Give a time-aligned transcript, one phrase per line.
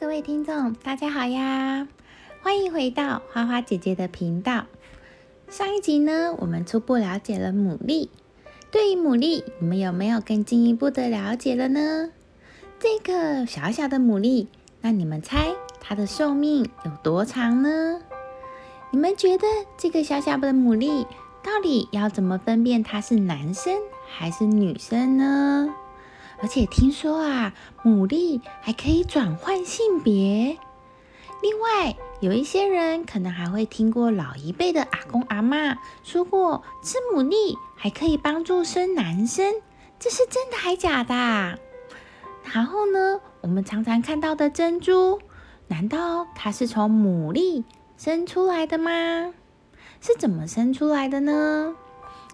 [0.00, 1.86] 各位听众，大家好呀！
[2.40, 4.64] 欢迎回到花花姐姐的频道。
[5.50, 8.08] 上一集呢，我们初步了解了牡蛎。
[8.70, 12.08] 对于牡蛎，你们有没有更进一步的了解了呢？
[12.78, 14.46] 这个小小的牡蛎，
[14.80, 18.00] 那你们猜它的寿命有多长呢？
[18.90, 19.46] 你们觉得
[19.76, 21.04] 这个小小的牡蛎，
[21.42, 23.74] 到底要怎么分辨它是男生
[24.08, 25.68] 还是女生呢？
[26.42, 27.52] 而且听说啊，
[27.84, 30.58] 牡蛎还可以转换性别。
[31.42, 39.54] 另外，有一些人可能还会听过老一辈的阿公阿妈说过，吃牡蛎还可以帮助生男生，
[39.98, 41.58] 这是真的还假的？
[42.52, 45.20] 然后呢，我们常常看到的珍珠，
[45.68, 47.64] 难道它是从牡蛎
[47.96, 49.32] 生出来的吗？
[50.00, 51.74] 是怎么生出来的呢？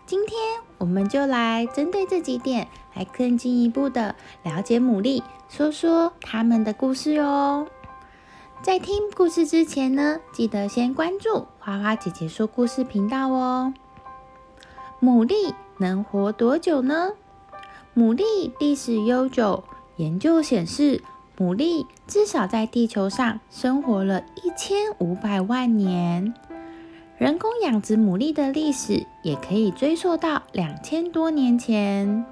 [0.06, 0.38] 今天
[0.78, 7.66] 我们就来针对这几点，来更进一步的了解牡蛎，说说他们的故事哦。
[8.62, 13.74] 在听故事之前呢，记得先关注花花姐姐说故事频道哦。
[15.02, 17.10] 牡蛎能活多久呢？
[17.96, 19.64] 牡蛎历史悠久，
[19.96, 21.02] 研究显示，
[21.36, 26.32] 牡蛎至少在地球上生活了一千五百万年。
[27.18, 32.26] 人工养殖牡蛎的历史也可以追溯到两千多年前。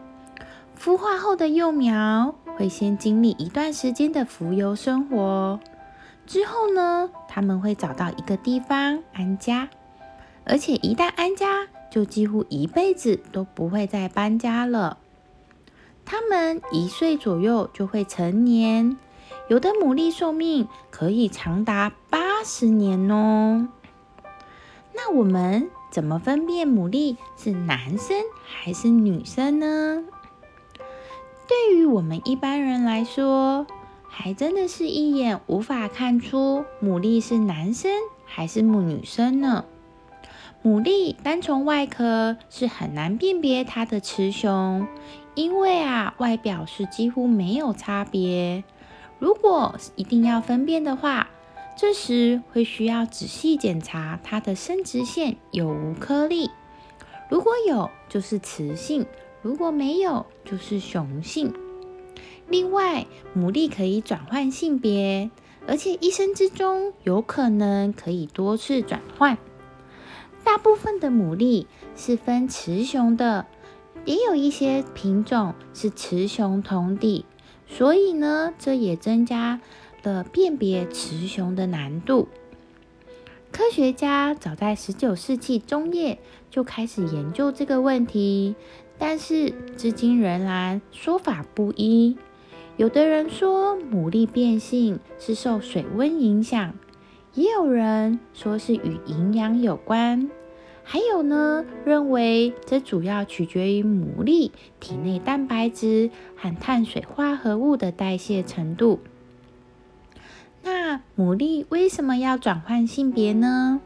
[0.78, 5.58] 孵化后的幼苗会先经历一段时间的浮游生活，
[6.26, 9.70] 之后呢，他们会找到一个地方安家，
[10.44, 14.98] 而且一旦安家，就几乎一辈子都不会再搬家了。
[16.04, 18.98] 他们一岁左右就会成年，
[19.48, 23.66] 有的牡蛎寿命可以长达八十年哦。
[24.94, 30.04] 那我们怎么分辨牡蛎是男生还是女生呢？
[31.46, 33.66] 对于我们一般人来说，
[34.08, 37.90] 还真的是一眼无法看出牡蛎是男生
[38.24, 39.64] 还是女生呢。
[40.62, 44.86] 牡蛎单从外壳是很难辨别它的雌雄，
[45.34, 48.64] 因为啊，外表是几乎没有差别。
[49.18, 51.28] 如果一定要分辨的话，
[51.76, 56.50] 这时会需要仔细检查它的生殖腺有无颗粒，
[57.28, 59.06] 如果有就是雌性，
[59.42, 61.52] 如果没有就是雄性。
[62.48, 65.30] 另外，牡蛎可以转换性别，
[65.66, 69.36] 而且一生之中有可能可以多次转换。
[70.44, 73.46] 大部分的牡蛎是分雌雄的，
[74.04, 77.24] 也有一些品种是雌雄同体，
[77.66, 79.60] 所以呢，这也增加。
[80.04, 82.28] 的辨别雌雄的难度，
[83.50, 86.18] 科学家早在十九世纪中叶
[86.50, 88.54] 就开始研究这个问题，
[88.98, 92.18] 但是至今仍然说法不一。
[92.76, 96.74] 有的人说牡蛎变性是受水温影响，
[97.32, 100.28] 也有人说是与营养有关，
[100.82, 104.50] 还有呢认为这主要取决于牡蛎
[104.80, 109.00] 体内蛋白质和碳水化合物的代谢程度。
[110.64, 113.82] 那牡蛎为什么要转换性别呢？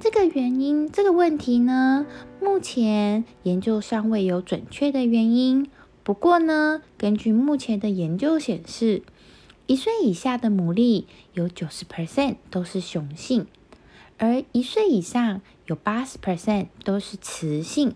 [0.00, 2.06] 这个原因，这个问题呢，
[2.40, 5.68] 目前研究尚未有准确的原因。
[6.02, 9.02] 不过呢，根据目前的研究显示，
[9.66, 11.04] 一岁以下的牡蛎
[11.34, 13.46] 有九十 percent 都是雄性，
[14.16, 17.94] 而一岁以上有八十 percent 都是雌性。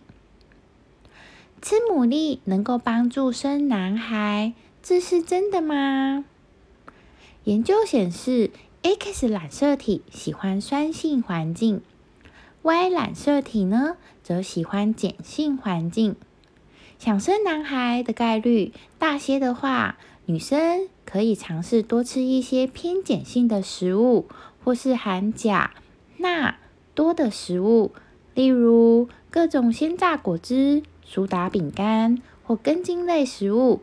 [1.63, 4.53] 吃牡蛎能够帮助生男孩，
[4.83, 6.27] 这是真的吗？
[7.47, 8.51] 研究显示
[8.83, 11.81] ，X 染色体喜欢酸性环境
[12.63, 16.17] ，Y 染色体呢则喜欢碱性环境。
[16.99, 24.27] 想生男孩的概率大些的话，女生可以尝试多吃一些偏碱性的食物，
[24.65, 25.73] 或是含钾、
[26.17, 26.57] 钠
[26.97, 27.93] 多的食物，
[28.35, 33.83] 例如各种鲜榨果汁、苏打饼干或根茎类食物。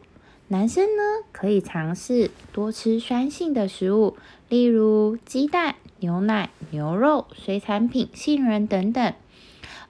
[0.50, 4.18] 男生呢，可以尝试多吃酸性的食物，
[4.50, 9.14] 例如鸡蛋、牛奶、牛肉、水产品、杏仁等等。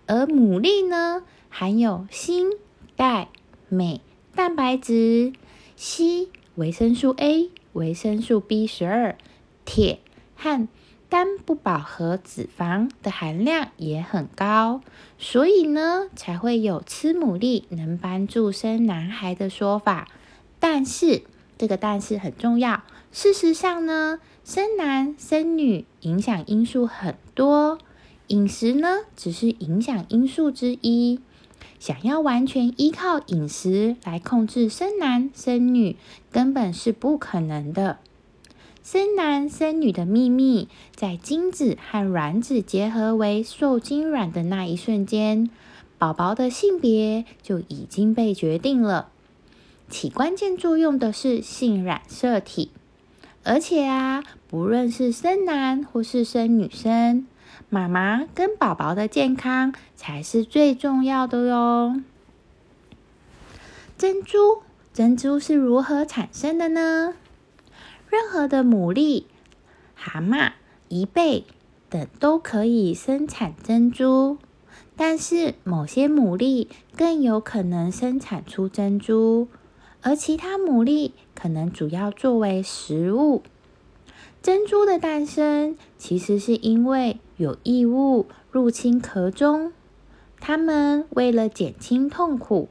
[0.06, 2.52] 而牡蛎呢，含有锌、
[2.96, 3.30] 钙、
[3.68, 4.00] 镁、
[4.36, 5.34] 蛋白质、
[5.76, 9.18] 硒、维生素 A、维生素 B 十二、
[9.66, 10.00] 铁
[10.36, 10.68] 和
[11.10, 14.82] 单不饱和脂肪的含量也很高，
[15.18, 20.08] 所以呢，才会有吃牡蛎能帮助生男孩的说法。
[20.66, 21.24] 但是
[21.58, 22.84] 这个但是很重要。
[23.12, 27.80] 事实上呢，生男生女影响因素很多，
[28.28, 31.20] 饮食呢只是影响因素之一。
[31.80, 35.98] 想要完全依靠饮食来控制生男生女，
[36.32, 37.98] 根本是不可能的。
[38.82, 45.50] 生男生女的秘密，在精子和卵子结合为受精卵的那一瞬间，
[45.98, 49.10] 宝宝的性别就已经被决定了。
[49.90, 52.72] 起关键作用的是性染色体，
[53.44, 57.28] 而且啊，不论是生男或是生女生，
[57.70, 62.02] 妈妈跟宝宝的健康才是最重要的哟。
[63.98, 64.64] 珍珠，
[64.94, 67.14] 珍珠是如何产生的呢？
[68.10, 69.24] 任何的牡蛎、
[69.96, 70.54] 蛤蟆、
[70.90, 71.46] 贻贝
[71.90, 74.38] 等都可以生产珍珠，
[74.96, 79.48] 但是某些牡蛎更有可能生产出珍珠，
[80.04, 83.42] 而其他牡蛎可能主要作为食物。
[84.44, 89.74] 珍珠的诞生其实是因为有异物入侵壳中，
[90.40, 92.70] 它们为了减轻痛苦、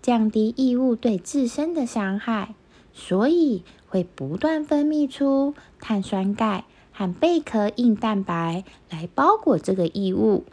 [0.00, 2.54] 降低异物对自身的伤害，
[2.94, 3.64] 所以。
[3.88, 10.44] 会不断分泌出碳酸钙和贝壳硬蛋白来包裹这个异物，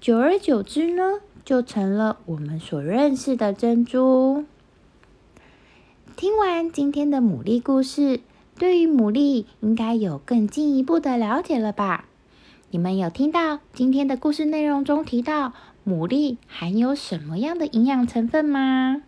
[0.00, 4.44] 久而久之呢，就成了我们所认识的珍珠。
[6.20, 8.20] 听完今天的牡蛎故事，
[8.58, 12.04] 对于牡蛎应该有更进一步的了解了吧？
[12.68, 19.00] 你们有听到今天的故事内容中提到牡蛎含有什么样的营养成分吗？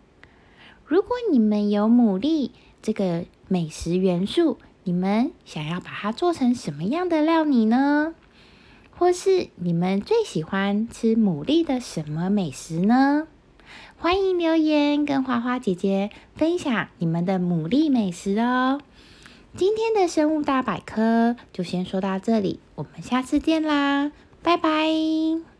[0.87, 2.49] 如果你们有牡蛎
[2.81, 3.25] 这个。
[3.47, 8.15] 美食元素，你们想要把它做成什么样的料理呢？
[8.89, 13.27] 或是你们最喜欢吃牡蛎的什么美食呢？
[14.03, 18.81] 欢迎留言跟花花姐姐分享你们的牡蛎美食哦。
[19.55, 24.11] 今天的生物大百科就先说到这里，我们下次见啦，
[24.41, 25.52] 拜拜。